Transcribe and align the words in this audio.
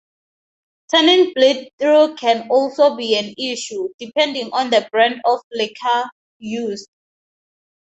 Tannin 0.89 1.31
bleed-through 1.35 2.15
can 2.15 2.47
also 2.49 2.95
be 2.95 3.15
an 3.19 3.35
issue, 3.37 3.89
depending 3.99 4.49
on 4.51 4.71
the 4.71 4.89
brand 4.91 5.21
of 5.25 5.41
lacquer 5.53 6.09
used. 6.39 6.89